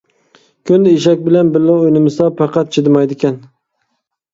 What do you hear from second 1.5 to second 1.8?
بىللە